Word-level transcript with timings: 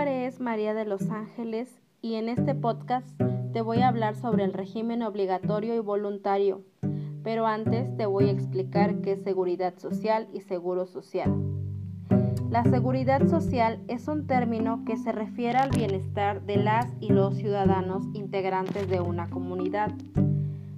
nombre 0.00 0.26
es 0.26 0.40
María 0.40 0.72
de 0.72 0.86
los 0.86 1.10
Ángeles 1.10 1.68
y 2.00 2.14
en 2.14 2.30
este 2.30 2.54
podcast 2.54 3.06
te 3.52 3.60
voy 3.60 3.80
a 3.80 3.88
hablar 3.88 4.16
sobre 4.16 4.44
el 4.44 4.54
régimen 4.54 5.02
obligatorio 5.02 5.74
y 5.74 5.80
voluntario, 5.80 6.62
pero 7.22 7.46
antes 7.46 7.94
te 7.98 8.06
voy 8.06 8.30
a 8.30 8.32
explicar 8.32 9.02
qué 9.02 9.12
es 9.12 9.22
seguridad 9.22 9.74
social 9.76 10.26
y 10.32 10.40
seguro 10.40 10.86
social. 10.86 11.30
La 12.48 12.64
seguridad 12.64 13.28
social 13.28 13.82
es 13.88 14.08
un 14.08 14.26
término 14.26 14.86
que 14.86 14.96
se 14.96 15.12
refiere 15.12 15.58
al 15.58 15.68
bienestar 15.68 16.46
de 16.46 16.56
las 16.56 16.86
y 17.00 17.10
los 17.10 17.36
ciudadanos 17.36 18.06
integrantes 18.14 18.88
de 18.88 19.02
una 19.02 19.28
comunidad. 19.28 19.92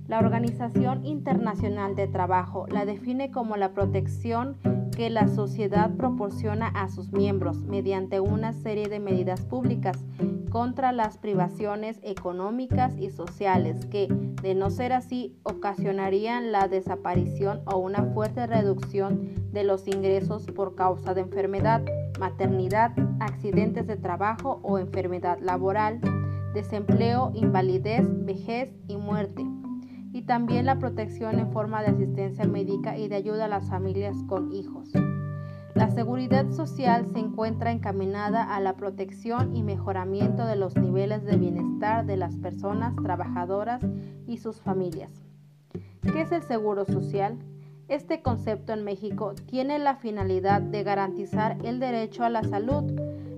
La 0.08 0.18
Organización 0.18 1.06
Internacional 1.06 1.94
de 1.94 2.08
Trabajo 2.08 2.66
la 2.66 2.84
define 2.84 3.30
como 3.30 3.56
la 3.56 3.72
protección 3.72 4.56
que 4.92 5.10
la 5.10 5.26
sociedad 5.26 5.90
proporciona 5.96 6.68
a 6.68 6.88
sus 6.88 7.12
miembros 7.12 7.58
mediante 7.64 8.20
una 8.20 8.52
serie 8.52 8.88
de 8.88 9.00
medidas 9.00 9.40
públicas 9.40 9.98
contra 10.50 10.92
las 10.92 11.18
privaciones 11.18 11.98
económicas 12.02 12.96
y 12.98 13.10
sociales 13.10 13.86
que, 13.86 14.06
de 14.42 14.54
no 14.54 14.70
ser 14.70 14.92
así, 14.92 15.36
ocasionarían 15.42 16.52
la 16.52 16.68
desaparición 16.68 17.62
o 17.64 17.78
una 17.78 18.04
fuerte 18.12 18.46
reducción 18.46 19.50
de 19.52 19.64
los 19.64 19.88
ingresos 19.88 20.46
por 20.46 20.74
causa 20.74 21.14
de 21.14 21.22
enfermedad, 21.22 21.82
maternidad, 22.20 22.92
accidentes 23.18 23.86
de 23.86 23.96
trabajo 23.96 24.60
o 24.62 24.78
enfermedad 24.78 25.38
laboral, 25.40 26.00
desempleo, 26.54 27.32
invalidez, 27.34 28.06
vejez 28.24 28.70
y 28.86 28.96
muerte 28.96 29.44
y 30.12 30.22
también 30.22 30.66
la 30.66 30.78
protección 30.78 31.38
en 31.38 31.50
forma 31.52 31.82
de 31.82 31.88
asistencia 31.88 32.44
médica 32.44 32.98
y 32.98 33.08
de 33.08 33.16
ayuda 33.16 33.46
a 33.46 33.48
las 33.48 33.68
familias 33.68 34.16
con 34.28 34.52
hijos. 34.52 34.92
La 35.74 35.90
seguridad 35.90 36.50
social 36.50 37.06
se 37.12 37.18
encuentra 37.18 37.72
encaminada 37.72 38.54
a 38.54 38.60
la 38.60 38.76
protección 38.76 39.56
y 39.56 39.62
mejoramiento 39.62 40.44
de 40.44 40.56
los 40.56 40.76
niveles 40.76 41.24
de 41.24 41.36
bienestar 41.36 42.04
de 42.04 42.18
las 42.18 42.36
personas 42.36 42.94
trabajadoras 42.96 43.82
y 44.26 44.36
sus 44.36 44.60
familias. 44.60 45.10
¿Qué 46.02 46.20
es 46.20 46.32
el 46.32 46.42
seguro 46.42 46.84
social? 46.84 47.38
Este 47.88 48.20
concepto 48.20 48.74
en 48.74 48.84
México 48.84 49.34
tiene 49.46 49.78
la 49.78 49.96
finalidad 49.96 50.60
de 50.60 50.82
garantizar 50.82 51.56
el 51.64 51.80
derecho 51.80 52.22
a 52.22 52.28
la 52.28 52.42
salud, 52.42 52.84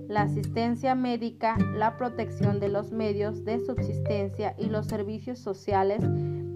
la 0.09 0.23
asistencia 0.23 0.93
médica, 0.93 1.57
la 1.75 1.95
protección 1.97 2.59
de 2.59 2.69
los 2.69 2.91
medios 2.91 3.45
de 3.45 3.59
subsistencia 3.65 4.55
y 4.57 4.65
los 4.65 4.87
servicios 4.87 5.39
sociales 5.39 6.03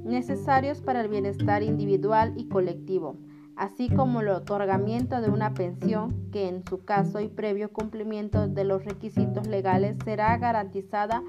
necesarios 0.04 0.82
para 0.82 1.02
el 1.02 1.08
bienestar 1.08 1.64
individual 1.64 2.34
y 2.36 2.48
colectivo, 2.48 3.18
así 3.56 3.90
como 3.90 4.22
el 4.22 4.30
otorgamiento 4.30 5.22
de 5.22 5.30
una 5.30 5.54
pensión 5.54 6.30
que 6.32 6.48
en 6.48 6.64
su 6.66 6.84
caso 6.86 7.20
y 7.20 7.28
previo 7.28 7.72
cumplimiento 7.72 8.48
de 8.48 8.64
los 8.64 8.86
requisitos 8.86 9.48
legales 9.48 9.98
será 10.04 10.38
garantizada 10.38 11.24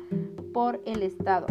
por 0.53 0.81
el 0.87 1.03
Estado. 1.03 1.47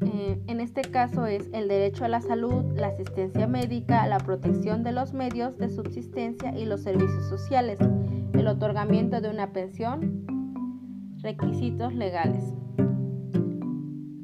Eh, 0.00 0.42
en 0.46 0.60
este 0.60 0.82
caso 0.82 1.26
es 1.26 1.48
el 1.52 1.68
derecho 1.68 2.04
a 2.04 2.08
la 2.08 2.20
salud, 2.20 2.64
la 2.74 2.88
asistencia 2.88 3.46
médica, 3.46 4.06
la 4.06 4.18
protección 4.18 4.82
de 4.82 4.92
los 4.92 5.12
medios 5.12 5.56
de 5.58 5.68
subsistencia 5.68 6.56
y 6.58 6.64
los 6.64 6.82
servicios 6.82 7.28
sociales, 7.28 7.78
el 8.32 8.46
otorgamiento 8.46 9.20
de 9.20 9.30
una 9.30 9.52
pensión, 9.52 10.26
requisitos 11.22 11.94
legales. 11.94 12.54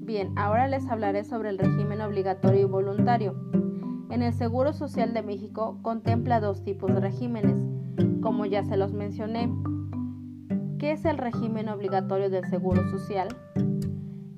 Bien, 0.05 0.37
ahora 0.37 0.69
les 0.69 0.87
hablaré 0.91 1.25
sobre 1.25 1.49
el 1.49 1.57
régimen 1.57 2.03
obligatorio 2.03 2.61
y 2.61 2.65
voluntario. 2.65 3.35
En 4.11 4.21
el 4.21 4.35
Seguro 4.35 4.75
Social 4.75 5.15
de 5.15 5.23
México 5.23 5.79
contempla 5.81 6.41
dos 6.41 6.63
tipos 6.63 6.93
de 6.93 7.01
regímenes, 7.01 7.59
como 8.21 8.45
ya 8.45 8.65
se 8.65 8.77
los 8.77 8.93
mencioné. 8.93 9.51
¿Qué 10.79 10.93
es 10.93 11.07
el 11.07 11.17
régimen 11.17 11.71
obligatorio 11.71 12.29
del 12.29 12.45
Seguro 12.45 12.87
Social? 12.91 13.29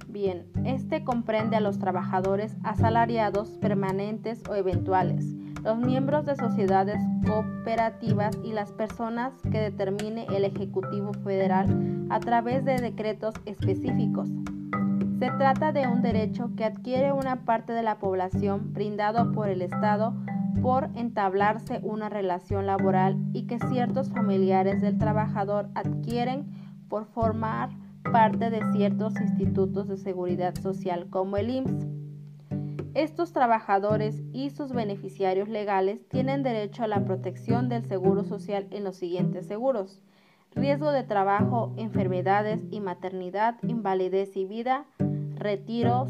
Bien, 0.07 0.47
este 0.65 1.03
comprende 1.03 1.57
a 1.57 1.61
los 1.61 1.81
trabajadores 1.81 2.57
asalariados 2.63 3.59
permanentes 3.59 4.45
o 4.49 4.55
eventuales, 4.55 5.35
los 5.65 5.79
miembros 5.79 6.27
de 6.27 6.37
sociedades 6.37 7.03
cooperativas 7.27 8.39
y 8.45 8.53
las 8.53 8.71
personas 8.71 9.33
que 9.51 9.59
determine 9.59 10.27
el 10.27 10.45
Ejecutivo 10.45 11.13
Federal 11.13 12.07
a 12.09 12.21
través 12.21 12.65
de 12.65 12.77
decretos 12.77 13.35
específicos. 13.47 14.31
Se 15.19 15.31
trata 15.31 15.72
de 15.72 15.88
un 15.88 16.03
derecho 16.03 16.50
que 16.56 16.65
adquiere 16.66 17.10
una 17.10 17.47
parte 17.47 17.72
de 17.72 17.82
la 17.82 17.99
población 17.99 18.75
brindado 18.75 19.32
por 19.32 19.49
el 19.49 19.62
Estado 19.62 20.15
por 20.60 20.91
entablarse 20.94 21.81
una 21.82 22.10
relación 22.10 22.66
laboral 22.66 23.16
y 23.32 23.47
que 23.47 23.59
ciertos 23.59 24.10
familiares 24.10 24.82
del 24.82 24.99
trabajador 24.99 25.71
adquieren 25.75 26.44
por 26.91 27.06
formar 27.06 27.71
parte 28.12 28.50
de 28.50 28.60
ciertos 28.72 29.19
institutos 29.19 29.88
de 29.88 29.97
seguridad 29.97 30.54
social 30.60 31.09
como 31.09 31.38
el 31.38 31.48
IMSS. 31.48 31.87
Estos 32.93 33.33
trabajadores 33.33 34.22
y 34.33 34.50
sus 34.50 34.72
beneficiarios 34.72 35.48
legales 35.48 36.06
tienen 36.09 36.43
derecho 36.43 36.84
a 36.84 36.88
la 36.88 37.04
protección 37.04 37.71
del 37.71 37.84
seguro 37.84 38.25
social 38.25 38.66
en 38.71 38.84
los 38.84 38.97
siguientes 38.97 39.47
seguros. 39.47 40.03
Riesgo 40.54 40.93
de 40.93 41.03
trabajo, 41.03 41.75
enfermedades 41.77 42.65
y 42.71 42.81
maternidad, 42.81 43.56
invalidez 43.62 44.37
y 44.38 44.47
vida, 44.47 44.87
retiro, 45.37 46.07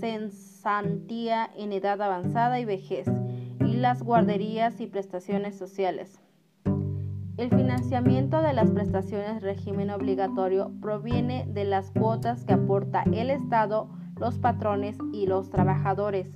censantía 0.00 1.50
en 1.56 1.72
edad 1.72 2.00
avanzada 2.00 2.58
y 2.60 2.64
vejez, 2.64 3.06
y 3.60 3.74
las 3.74 4.02
guarderías 4.02 4.80
y 4.80 4.86
prestaciones 4.86 5.56
sociales. 5.56 6.20
El 7.36 7.50
financiamiento 7.50 8.40
de 8.42 8.52
las 8.52 8.70
prestaciones 8.70 9.42
régimen 9.42 9.90
obligatorio 9.90 10.70
proviene 10.80 11.46
de 11.48 11.64
las 11.64 11.90
cuotas 11.90 12.44
que 12.44 12.54
aporta 12.54 13.02
el 13.12 13.30
Estado, 13.30 13.88
los 14.18 14.38
patrones 14.38 14.96
y 15.12 15.26
los 15.26 15.50
trabajadores. 15.50 16.28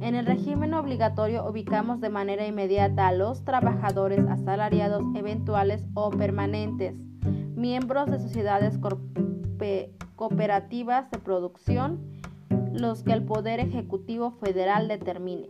En 0.00 0.14
el 0.14 0.26
régimen 0.26 0.74
obligatorio 0.74 1.48
ubicamos 1.48 2.00
de 2.00 2.10
manera 2.10 2.46
inmediata 2.46 3.08
a 3.08 3.12
los 3.12 3.44
trabajadores 3.44 4.26
asalariados 4.28 5.02
eventuales 5.14 5.86
o 5.94 6.10
permanentes, 6.10 6.94
miembros 7.56 8.10
de 8.10 8.18
sociedades 8.18 8.76
corporativas 8.78 9.22
cooperativas 10.22 11.10
de 11.10 11.18
producción, 11.18 11.98
los 12.72 13.02
que 13.02 13.12
el 13.12 13.24
Poder 13.24 13.58
Ejecutivo 13.58 14.30
Federal 14.30 14.86
determine. 14.86 15.48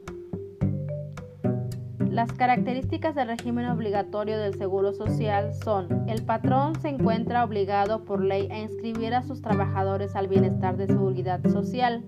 Las 2.08 2.32
características 2.32 3.14
del 3.14 3.28
régimen 3.28 3.66
obligatorio 3.66 4.38
del 4.38 4.54
Seguro 4.54 4.94
Social 4.94 5.52
son, 5.52 6.08
el 6.08 6.24
patrón 6.24 6.74
se 6.80 6.88
encuentra 6.88 7.44
obligado 7.44 8.06
por 8.06 8.24
ley 8.24 8.48
a 8.50 8.60
inscribir 8.60 9.12
a 9.14 9.22
sus 9.22 9.42
trabajadores 9.42 10.16
al 10.16 10.28
bienestar 10.28 10.78
de 10.78 10.86
seguridad 10.86 11.46
social. 11.50 12.06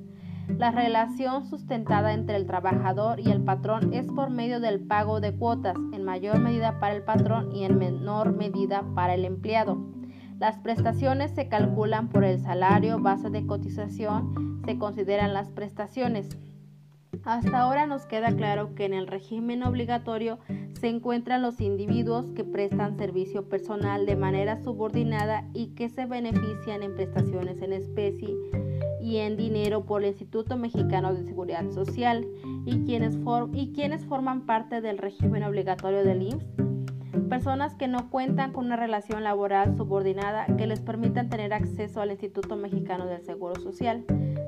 La 0.49 0.71
relación 0.71 1.45
sustentada 1.45 2.15
entre 2.15 2.37
el 2.37 2.47
trabajador 2.47 3.21
y 3.21 3.31
el 3.31 3.43
patrón 3.43 3.93
es 3.93 4.07
por 4.07 4.31
medio 4.31 4.59
del 4.59 4.81
pago 4.81 5.21
de 5.21 5.37
cuotas, 5.37 5.77
en 5.93 6.03
mayor 6.03 6.39
medida 6.39 6.81
para 6.81 6.95
el 6.95 7.03
patrón 7.03 7.55
y 7.55 7.65
en 7.65 7.77
menor 7.77 8.35
medida 8.35 8.87
para 8.95 9.13
el 9.13 9.27
empleado. 9.27 9.94
Las 10.39 10.59
prestaciones 10.59 11.31
se 11.31 11.49
calculan 11.49 12.09
por 12.09 12.25
el 12.25 12.41
salario 12.41 12.99
base 12.99 13.31
de 13.31 13.47
cotización, 13.47 14.63
se 14.65 14.79
consideran 14.79 15.33
las 15.33 15.51
prestaciones. 15.51 16.29
Hasta 17.25 17.61
ahora 17.61 17.87
nos 17.87 18.05
queda 18.05 18.35
claro 18.35 18.75
que 18.75 18.85
en 18.85 18.93
el 18.93 19.07
régimen 19.07 19.63
obligatorio 19.63 20.39
se 20.79 20.89
encuentran 20.89 21.41
los 21.41 21.61
individuos 21.61 22.31
que 22.33 22.45
prestan 22.45 22.99
servicio 22.99 23.49
personal 23.49 24.05
de 24.07 24.17
manera 24.17 24.63
subordinada 24.63 25.49
y 25.55 25.69
que 25.69 25.89
se 25.89 26.05
benefician 26.05 26.83
en 26.83 26.95
prestaciones 26.95 27.63
en 27.63 27.73
especie 27.73 28.35
y 29.01 29.19
en 29.19 29.37
dinero 29.37 29.85
por 29.85 30.03
el 30.03 30.09
Instituto 30.09 30.57
Mexicano 30.57 31.15
de 31.15 31.23
Seguridad 31.23 31.71
Social 31.71 32.27
y 32.67 32.85
quienes, 32.85 33.17
forman 34.07 34.43
parte 34.43 34.81
del 34.81 34.99
régimen 34.99 35.45
obligatorio 35.45 36.05
del 36.05 36.23
IMSS 36.23 36.64
personas 37.29 37.75
que 37.75 37.89
no 37.89 38.11
cuentan 38.11 38.53
con 38.53 38.67
una 38.67 38.77
relación 38.77 39.25
laboral 39.25 39.77
subordinada 39.77 40.47
que 40.57 40.67
les 40.67 40.81
permitan 40.81 41.29
tener 41.29 41.53
acceso 41.53 42.01
al 42.01 42.11
Instituto 42.11 42.57
Mexicano 42.57 43.07
del 43.07 43.23
Seguro 43.23 43.61
Social. 43.61 44.05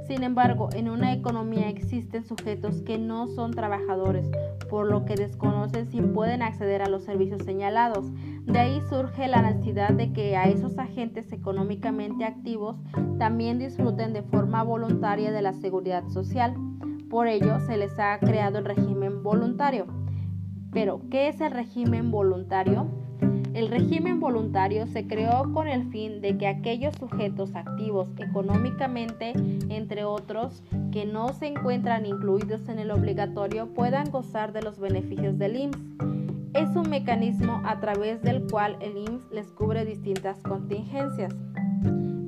Sin 0.07 0.23
embargo, 0.23 0.69
en 0.75 0.89
una 0.89 1.13
economía 1.13 1.69
existen 1.69 2.25
sujetos 2.25 2.83
que 2.83 2.99
no 2.99 3.27
son 3.27 3.53
trabajadores, 3.53 4.31
por 4.69 4.87
lo 4.87 5.05
que 5.05 5.15
desconocen 5.15 5.87
si 5.91 6.01
pueden 6.01 6.43
acceder 6.43 6.83
a 6.83 6.89
los 6.89 7.03
servicios 7.03 7.43
señalados. 7.43 8.13
De 8.45 8.59
ahí 8.59 8.81
surge 8.89 9.27
la 9.27 9.43
necesidad 9.43 9.91
de 9.91 10.13
que 10.13 10.37
a 10.37 10.45
esos 10.45 10.79
agentes 10.79 11.33
económicamente 11.33 12.25
activos 12.25 12.77
también 13.19 13.59
disfruten 13.59 14.13
de 14.13 14.23
forma 14.23 14.63
voluntaria 14.63 15.33
de 15.33 15.43
la 15.43 15.53
seguridad 15.53 16.07
social. 16.09 16.55
Por 17.11 17.27
ello, 17.27 17.61
se 17.61 17.77
les 17.77 17.99
ha 17.99 18.19
creado 18.19 18.59
el 18.59 18.65
régimen 18.65 19.23
voluntario 19.23 19.87
pero, 20.73 21.01
¿qué 21.11 21.29
es 21.29 21.41
el 21.41 21.53
régimen 21.53 22.11
voluntario? 22.11 22.87
El 23.57 23.69
régimen 23.69 24.21
voluntario 24.21 24.87
se 24.87 25.07
creó 25.07 25.51
con 25.55 25.67
el 25.67 25.91
fin 25.91 26.21
de 26.21 26.37
que 26.37 26.47
aquellos 26.47 26.95
sujetos 26.97 27.55
activos 27.55 28.09
económicamente, 28.19 29.33
entre 29.71 30.05
otros, 30.05 30.63
que 30.93 31.07
no 31.07 31.33
se 31.33 31.47
encuentran 31.47 32.05
incluidos 32.05 32.69
en 32.69 32.79
el 32.79 32.91
obligatorio, 32.91 33.73
puedan 33.73 34.11
gozar 34.11 34.53
de 34.53 34.61
los 34.61 34.79
beneficios 34.79 35.39
del 35.39 35.57
IMSS. 35.57 35.79
es 36.53 36.77
un 36.77 36.91
mecanismo 36.91 37.63
a 37.65 37.81
través 37.81 38.21
del 38.21 38.47
cual 38.47 38.77
el 38.81 38.99
IMSS 38.99 39.31
les 39.33 39.53
cubre 39.53 39.87
distintas 39.87 40.43
contingencias. 40.43 41.35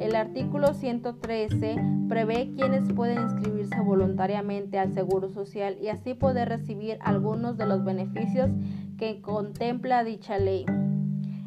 El 0.00 0.15
artículo 0.15 0.75
113 0.75 1.77
prevé 2.09 2.53
quienes 2.55 2.93
pueden 2.93 3.23
inscribirse 3.23 3.81
voluntariamente 3.81 4.79
al 4.79 4.95
Seguro 4.95 5.29
Social 5.29 5.77
y 5.81 5.89
así 5.89 6.15
poder 6.15 6.49
recibir 6.49 6.99
algunos 7.00 7.56
de 7.56 7.67
los 7.67 7.85
beneficios 7.85 8.49
que 8.97 9.21
contempla 9.21 10.05
dicha 10.05 10.39
ley. 10.39 10.65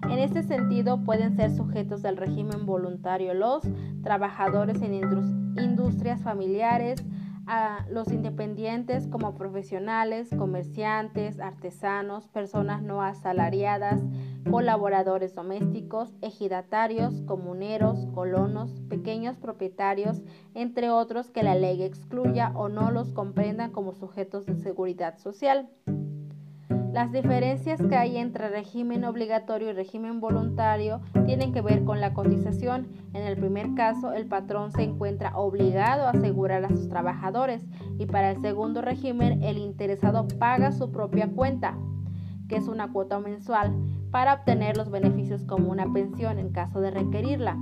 En 0.04 0.20
este 0.20 0.44
sentido, 0.44 1.02
pueden 1.04 1.36
ser 1.38 1.52
sujetos 1.52 2.02
del 2.02 2.18
régimen 2.18 2.66
voluntario 2.66 3.34
los 3.34 3.64
trabajadores 4.04 4.82
en 4.82 4.96
industrias 4.96 6.22
familiares, 6.22 7.02
a 7.54 7.86
los 7.90 8.10
independientes 8.14 9.08
como 9.08 9.36
profesionales, 9.36 10.30
comerciantes, 10.38 11.42
artesanos, 11.42 12.30
personas 12.30 12.82
no 12.82 13.02
asalariadas, 13.02 14.02
colaboradores 14.50 15.36
domésticos, 15.36 16.14
ejidatarios, 16.22 17.20
comuneros, 17.24 18.08
colonos, 18.14 18.80
pequeños 18.88 19.36
propietarios, 19.36 20.22
entre 20.54 20.92
otros 20.92 21.30
que 21.30 21.44
la 21.44 21.56
ley 21.56 21.84
excluya 21.84 22.54
o 22.56 22.70
no 22.70 22.90
los 22.90 23.12
comprendan 23.12 23.72
como 23.72 23.96
sujetos 23.96 24.46
de 24.46 24.56
seguridad 24.56 25.18
social. 25.18 25.70
Las 26.92 27.14
diferencias 27.14 27.82
que 27.82 27.96
hay 27.96 28.18
entre 28.18 28.50
régimen 28.50 29.06
obligatorio 29.06 29.70
y 29.70 29.74
régimen 29.74 30.20
voluntario 30.20 31.00
tienen 31.26 31.54
que 31.54 31.62
ver 31.62 31.86
con 31.86 32.02
la 32.02 32.14
cotización. 32.14 32.90
En 33.14 33.24
el 33.24 33.38
primer 33.38 33.74
caso, 33.76 34.12
el 34.12 34.26
patrón 34.26 34.74
se 34.74 34.84
encuentra 34.84 35.38
obligado 35.38 36.06
a 36.06 36.10
asegurar 36.10 36.66
a 36.66 36.70
sus 36.70 36.90
trabajadores 36.90 37.64
y 37.98 38.08
para 38.08 38.32
el 38.32 38.42
segundo 38.42 38.82
régimen, 38.82 39.42
el 39.42 39.58
interesado 39.58 40.28
paga 40.38 40.74
su 40.74 40.92
propia 40.92 41.30
cuenta, 41.30 41.78
que 42.50 42.58
es 42.58 42.68
una 42.68 42.92
cuota 42.92 43.20
mensual, 43.20 43.72
para 44.12 44.34
obtener 44.34 44.76
los 44.76 44.92
beneficios 44.92 45.46
como 45.46 45.72
una 45.72 45.92
pensión 45.94 46.40
en 46.40 46.52
caso 46.52 46.82
de 46.82 46.92
requerirla. 46.92 47.58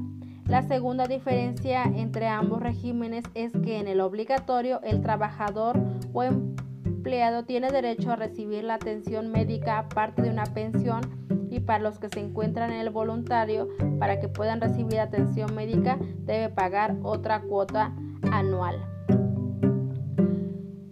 La 0.48 0.64
segunda 0.64 1.06
diferencia 1.06 1.84
entre 1.84 2.28
ambos 2.28 2.64
regímenes 2.64 3.24
es 3.36 3.54
que 3.54 3.78
en 3.78 3.88
el 3.88 4.02
obligatorio 4.02 4.82
el 4.82 5.02
trabajador 5.02 5.80
o 6.14 6.24
empleado 6.24 6.59
empleado 7.00 7.46
tiene 7.46 7.72
derecho 7.72 8.12
a 8.12 8.18
recibir 8.18 8.66
la 8.66 8.74
atención 8.74 9.32
médica 9.32 9.80
aparte 9.80 10.22
de 10.22 10.32
una 10.32 10.44
pensión 10.44 11.00
y 11.50 11.62
para 11.62 11.82
los 11.82 11.98
que 11.98 12.10
se 12.10 12.20
encuentran 12.20 12.72
en 12.74 12.82
el 12.82 12.90
voluntario, 12.90 13.70
para 14.00 14.20
que 14.20 14.28
puedan 14.28 14.60
recibir 14.60 15.00
atención 15.00 15.56
médica, 15.56 15.98
debe 16.26 16.50
pagar 16.50 16.98
otra 17.04 17.40
cuota 17.40 17.96
anual. 18.34 18.84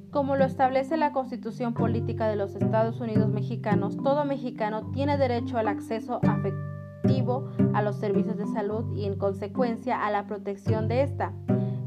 Como 0.10 0.38
lo 0.38 0.46
establece 0.46 0.96
la 0.96 1.12
Constitución 1.12 1.74
Política 1.74 2.30
de 2.30 2.38
los 2.38 2.56
Estados 2.56 3.02
Unidos 3.02 3.28
Mexicanos, 3.28 3.98
todo 3.98 4.24
mexicano 4.24 4.90
tiene 4.94 5.18
derecho 5.18 5.58
al 5.58 5.68
acceso 5.68 6.22
afectivo 6.24 7.50
a 7.74 7.82
los 7.82 7.98
servicios 7.98 8.38
de 8.38 8.48
salud 8.48 8.96
y 8.96 9.06
en 9.06 9.18
consecuencia 9.18 10.06
a 10.06 10.10
la 10.10 10.26
protección 10.26 10.88
de 10.88 11.02
esta. 11.02 11.34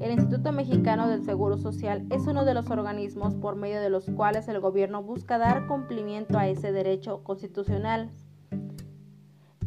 El 0.00 0.12
Instituto 0.12 0.50
Mexicano 0.50 1.08
del 1.08 1.22
Seguro 1.22 1.58
Social 1.58 2.06
es 2.08 2.26
uno 2.26 2.46
de 2.46 2.54
los 2.54 2.70
organismos 2.70 3.34
por 3.34 3.54
medio 3.54 3.82
de 3.82 3.90
los 3.90 4.06
cuales 4.06 4.48
el 4.48 4.58
gobierno 4.58 5.02
busca 5.02 5.36
dar 5.36 5.66
cumplimiento 5.66 6.38
a 6.38 6.48
ese 6.48 6.72
derecho 6.72 7.22
constitucional. 7.22 8.10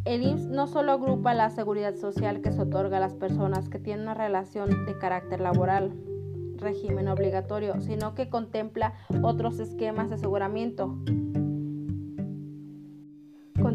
El 0.06 0.24
IMSS 0.24 0.47
no 0.47 0.65
solo 0.65 0.94
agrupa 0.94 1.35
la 1.35 1.51
seguridad 1.51 1.95
social 1.95 2.41
que 2.41 2.51
se 2.51 2.63
otorga 2.63 2.97
a 2.97 3.00
las 3.00 3.13
personas 3.13 3.69
que 3.69 3.77
tienen 3.77 4.06
una 4.06 4.15
relación 4.15 4.88
de 4.88 4.97
carácter 4.97 5.39
laboral, 5.39 5.94
régimen 6.57 7.09
obligatorio, 7.09 7.79
sino 7.79 8.15
que 8.15 8.29
contempla 8.29 8.95
otros 9.21 9.59
esquemas 9.59 10.09
de 10.09 10.15
aseguramiento, 10.15 10.97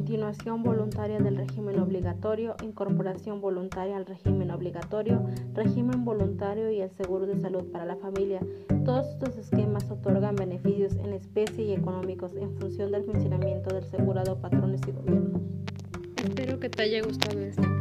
continuación 0.08 0.62
voluntaria 0.62 1.18
del 1.18 1.36
régimen 1.36 1.78
obligatorio, 1.80 2.56
incorporación 2.62 3.42
voluntaria 3.42 3.94
al 3.94 4.06
régimen 4.06 4.50
obligatorio, 4.50 5.22
régimen 5.52 6.06
voluntario 6.06 6.70
y 6.70 6.80
el 6.80 6.90
seguro 6.92 7.26
de 7.26 7.38
salud 7.38 7.64
para 7.70 7.84
la 7.84 7.94
familia. 7.96 8.40
Todos 8.86 9.06
estos 9.06 9.36
esquemas 9.36 9.90
otorgan 9.90 10.34
beneficios 10.34 10.94
en 10.96 11.12
especie 11.12 11.66
y 11.66 11.72
económicos 11.74 12.34
en 12.36 12.56
función 12.56 12.90
del 12.90 13.04
funcionamiento 13.04 13.68
del 13.68 13.84
asegurado, 13.84 14.40
patrones 14.40 14.80
y 14.88 14.92
gobiernos. 14.92 15.42
Espero 16.24 16.58
que 16.58 16.70
te 16.70 16.84
haya 16.84 17.02
gustado 17.02 17.38
podcast. 17.38 17.77